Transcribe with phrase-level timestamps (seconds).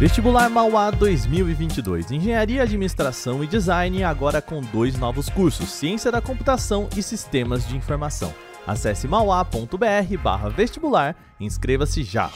[0.00, 2.10] Vestibular Mauá 2022.
[2.12, 7.76] Engenharia, Administração e Design agora com dois novos cursos: Ciência da Computação e Sistemas de
[7.76, 8.32] Informação.
[8.66, 12.30] Acesse mauá.br/vestibular inscreva-se já.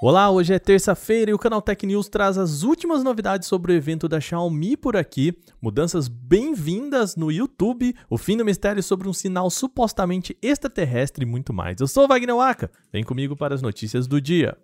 [0.00, 3.74] Olá, hoje é terça-feira e o canal Tech News traz as últimas novidades sobre o
[3.74, 9.12] evento da Xiaomi por aqui, mudanças bem-vindas no YouTube, o fim do mistério sobre um
[9.12, 11.80] sinal supostamente extraterrestre e muito mais.
[11.80, 14.56] Eu sou Wagner Waka, vem comigo para as notícias do dia.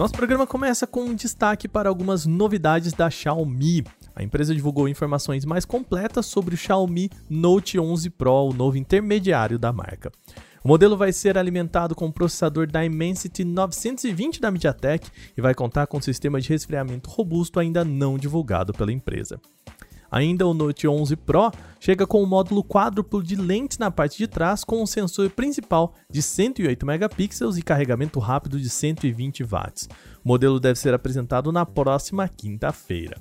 [0.00, 3.84] Nosso programa começa com um destaque para algumas novidades da Xiaomi.
[4.16, 9.58] A empresa divulgou informações mais completas sobre o Xiaomi Note 11 Pro, o novo intermediário
[9.58, 10.10] da marca.
[10.64, 15.86] O modelo vai ser alimentado com o processador Dimensity 920 da MediaTek e vai contar
[15.86, 19.38] com um sistema de resfriamento robusto ainda não divulgado pela empresa.
[20.10, 24.26] Ainda o Note 11 Pro chega com um módulo quádruplo de lentes na parte de
[24.26, 29.88] trás com um sensor principal de 108 megapixels e carregamento rápido de 120 watts.
[30.24, 33.16] O modelo deve ser apresentado na próxima quinta-feira.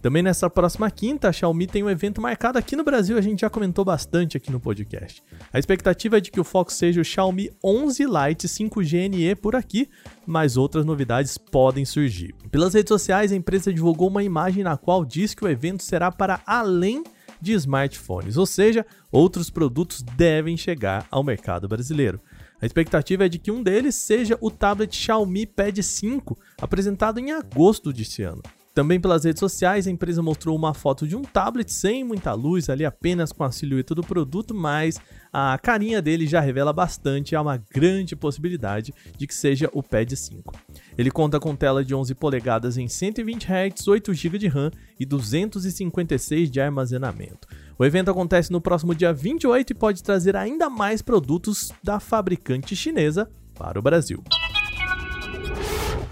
[0.00, 3.40] Também nessa próxima quinta, a Xiaomi tem um evento marcado aqui no Brasil, a gente
[3.40, 5.22] já comentou bastante aqui no podcast.
[5.52, 9.54] A expectativa é de que o foco seja o Xiaomi 11 Lite 5G NE por
[9.54, 9.90] aqui,
[10.26, 12.34] mas outras novidades podem surgir.
[12.50, 16.10] Pelas redes sociais, a empresa divulgou uma imagem na qual diz que o evento será
[16.10, 17.04] para além
[17.38, 22.18] de smartphones, ou seja, outros produtos devem chegar ao mercado brasileiro.
[22.60, 27.32] A expectativa é de que um deles seja o tablet Xiaomi Pad 5, apresentado em
[27.32, 28.42] agosto deste ano.
[28.80, 32.70] Também pelas redes sociais, a empresa mostrou uma foto de um tablet sem muita luz,
[32.70, 34.98] ali apenas com a silhueta do produto, mas
[35.30, 40.16] a carinha dele já revela bastante, há uma grande possibilidade de que seja o Pad
[40.16, 40.54] 5.
[40.96, 45.04] Ele conta com tela de 11 polegadas em 120 Hz, 8 GB de RAM e
[45.04, 47.48] 256 de armazenamento.
[47.78, 52.74] O evento acontece no próximo dia 28 e pode trazer ainda mais produtos da fabricante
[52.74, 54.24] chinesa para o Brasil.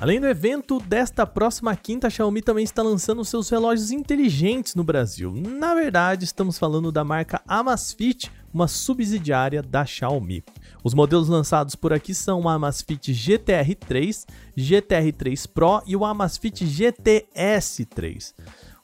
[0.01, 4.85] Além do evento desta próxima quinta, a Xiaomi também está lançando seus relógios inteligentes no
[4.85, 5.33] Brasil.
[5.33, 10.45] Na verdade, estamos falando da marca Amazfit, uma subsidiária da Xiaomi.
[10.85, 14.25] Os modelos lançados por aqui são o Amazfit GTR3,
[14.57, 18.35] GTR3 Pro e o Amazfit GTS3.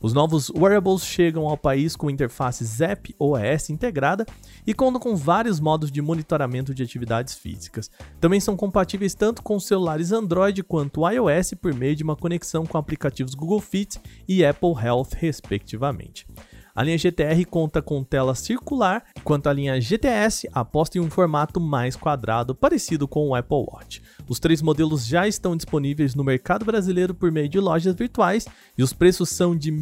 [0.05, 4.27] Os novos wearables chegam ao país com interface Zap OS integrada
[4.67, 7.91] e contam com vários modos de monitoramento de atividades físicas.
[8.21, 12.77] Também são compatíveis tanto com celulares Android quanto iOS por meio de uma conexão com
[12.77, 13.99] aplicativos Google Fit
[14.29, 16.27] e Apple Health, respectivamente.
[16.75, 21.61] A linha GTR conta com tela circular, enquanto a linha GTS aposta em um formato
[21.61, 24.03] mais quadrado, parecido com o Apple Watch.
[24.29, 28.83] Os três modelos já estão disponíveis no mercado brasileiro por meio de lojas virtuais e
[28.83, 29.77] os preços são de R$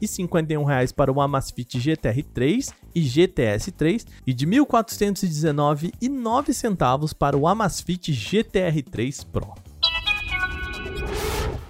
[0.00, 9.26] 1.051 para o Amazfit GTR3 e GTS3 e de R$ 1.419,09 para o Amazfit GTR3
[9.26, 9.69] Pro.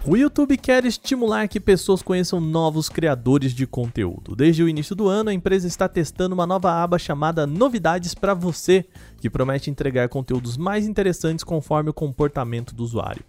[0.06, 4.34] O YouTube quer estimular que pessoas conheçam novos criadores de conteúdo.
[4.34, 8.32] Desde o início do ano, a empresa está testando uma nova aba chamada Novidades para
[8.32, 8.86] você,
[9.20, 13.22] que promete entregar conteúdos mais interessantes conforme o comportamento do usuário.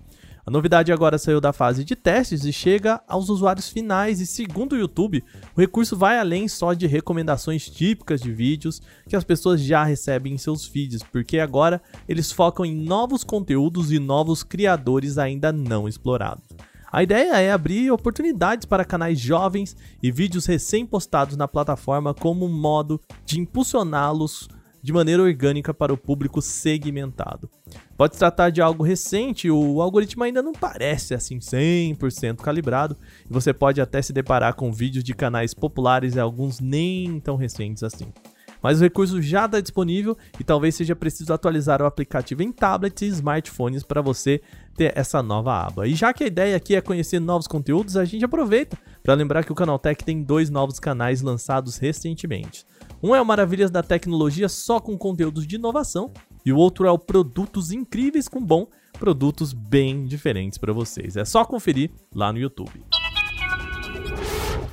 [0.46, 4.74] A novidade agora saiu da fase de testes e chega aos usuários finais, e segundo
[4.74, 5.24] o YouTube,
[5.56, 10.34] o recurso vai além só de recomendações típicas de vídeos que as pessoas já recebem
[10.34, 15.88] em seus feeds, porque agora eles focam em novos conteúdos e novos criadores ainda não
[15.88, 16.44] explorados.
[16.91, 22.52] A ideia é abrir oportunidades para canais jovens e vídeos recém-postados na plataforma como um
[22.52, 24.50] modo de impulsioná-los
[24.84, 27.50] de maneira orgânica para o público segmentado.
[27.96, 32.97] Pode se tratar de algo recente, o algoritmo ainda não parece assim 100% calibrado,
[33.29, 37.38] e você pode até se deparar com vídeos de canais populares e alguns nem tão
[37.38, 38.12] recentes assim.
[38.61, 43.01] Mas o recurso já está disponível e talvez seja preciso atualizar o aplicativo em tablets
[43.01, 44.41] e smartphones para você
[44.75, 45.88] ter essa nova aba.
[45.88, 49.43] E já que a ideia aqui é conhecer novos conteúdos, a gente aproveita para lembrar
[49.43, 52.66] que o Canaltech tem dois novos canais lançados recentemente.
[53.02, 56.11] Um é o Maravilhas da Tecnologia só com conteúdos de inovação
[56.46, 58.67] e o outro é o Produtos Incríveis com Bom,
[58.99, 61.17] produtos bem diferentes para vocês.
[61.17, 62.84] É só conferir lá no YouTube.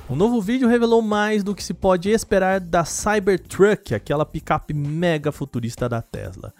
[0.09, 5.31] O novo vídeo revelou mais do que se pode esperar da Cybertruck, aquela picape mega
[5.31, 6.51] futurista da Tesla.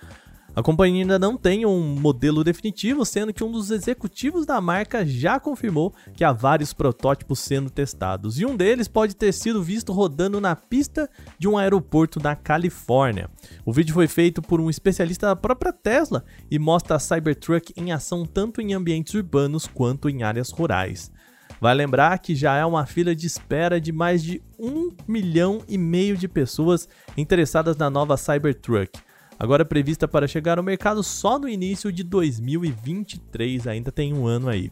[0.55, 5.03] A companhia ainda não tem um modelo definitivo, sendo que um dos executivos da marca
[5.03, 9.91] já confirmou que há vários protótipos sendo testados, e um deles pode ter sido visto
[9.91, 11.09] rodando na pista
[11.39, 13.31] de um aeroporto na Califórnia.
[13.65, 17.91] O vídeo foi feito por um especialista da própria Tesla e mostra a Cybertruck em
[17.91, 21.11] ação tanto em ambientes urbanos quanto em áreas rurais.
[21.59, 25.77] Vai lembrar que já é uma fila de espera de mais de um milhão e
[25.77, 29.00] meio de pessoas interessadas na nova Cybertruck.
[29.38, 34.50] Agora prevista para chegar ao mercado só no início de 2023, ainda tem um ano
[34.50, 34.71] aí.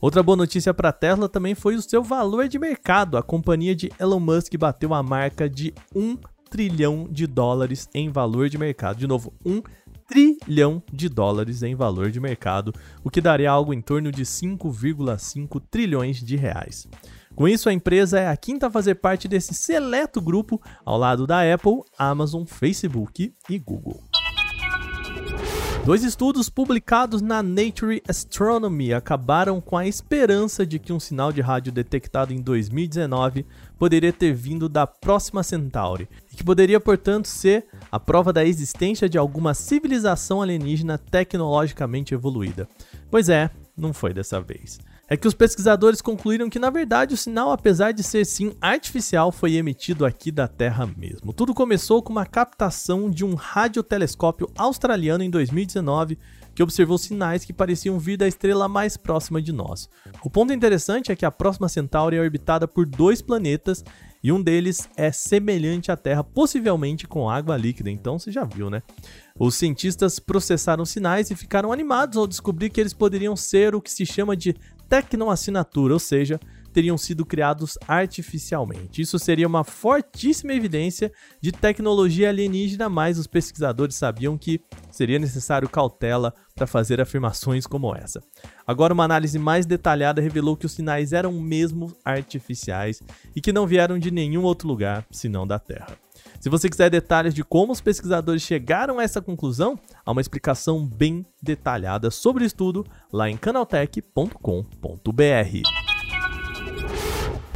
[0.00, 3.16] Outra boa notícia para a Tesla também foi o seu valor de mercado.
[3.16, 6.16] A companhia de Elon Musk bateu a marca de 1
[6.50, 8.98] trilhão de dólares em valor de mercado.
[8.98, 9.62] De novo, 1
[10.12, 15.62] trilhão de dólares em valor de mercado, o que daria algo em torno de 5,5
[15.70, 16.86] trilhões de reais.
[17.34, 21.26] Com isso, a empresa é a quinta a fazer parte desse seleto grupo, ao lado
[21.26, 24.11] da Apple, Amazon, Facebook e Google.
[25.84, 31.40] Dois estudos publicados na Nature Astronomy acabaram com a esperança de que um sinal de
[31.40, 33.44] rádio detectado em 2019
[33.76, 39.08] poderia ter vindo da próxima Centauri e que poderia, portanto, ser a prova da existência
[39.08, 42.68] de alguma civilização alienígena tecnologicamente evoluída.
[43.10, 44.78] Pois é, não foi dessa vez
[45.12, 49.30] é que os pesquisadores concluíram que, na verdade, o sinal, apesar de ser sim artificial,
[49.30, 51.34] foi emitido aqui da Terra mesmo.
[51.34, 56.18] Tudo começou com uma captação de um radiotelescópio australiano em 2019
[56.54, 59.88] que observou sinais que pareciam vir da estrela mais próxima de nós.
[60.24, 63.84] O ponto interessante é que a próxima Centauri é orbitada por dois planetas
[64.22, 67.90] e um deles é semelhante à Terra, possivelmente com água líquida.
[67.90, 68.82] Então você já viu, né?
[69.38, 73.90] Os cientistas processaram sinais e ficaram animados ao descobrir que eles poderiam ser o que
[73.90, 74.54] se chama de
[74.92, 76.38] tecnoassinatura, ou seja,
[76.70, 79.00] teriam sido criados artificialmente.
[79.00, 81.10] Isso seria uma fortíssima evidência
[81.40, 84.60] de tecnologia alienígena, mas os pesquisadores sabiam que
[84.90, 88.20] seria necessário cautela para fazer afirmações como essa.
[88.66, 93.00] Agora, uma análise mais detalhada revelou que os sinais eram mesmo artificiais
[93.34, 95.96] e que não vieram de nenhum outro lugar senão da Terra.
[96.42, 100.84] Se você quiser detalhes de como os pesquisadores chegaram a essa conclusão, há uma explicação
[100.84, 105.91] bem detalhada sobre o estudo lá em canaltech.com.br.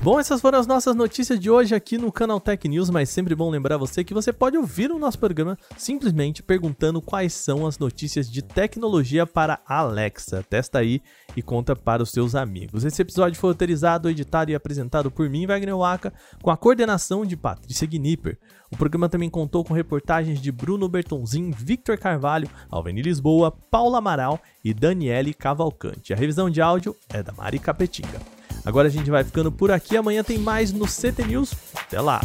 [0.06, 3.34] Bom, essas foram as nossas notícias de hoje aqui no Canal Tech News, mas sempre
[3.34, 7.76] bom lembrar você que você pode ouvir o nosso programa simplesmente perguntando quais são as
[7.76, 10.44] notícias de tecnologia para Alexa.
[10.48, 11.02] Testa aí
[11.36, 12.84] e conta para os seus amigos.
[12.84, 17.36] Esse episódio foi autorizado, editado e apresentado por mim, Wagner Waka, com a coordenação de
[17.36, 18.38] Patrícia Gnipper.
[18.70, 24.40] O programa também contou com reportagens de Bruno Bertonzin, Victor Carvalho, Alveni Lisboa, Paula Amaral
[24.64, 26.12] e Daniele Cavalcante.
[26.12, 28.35] A revisão de áudio é da Mari Capetinga.
[28.66, 29.96] Agora a gente vai ficando por aqui.
[29.96, 31.52] Amanhã tem mais no CT News.
[31.72, 32.20] Até lá!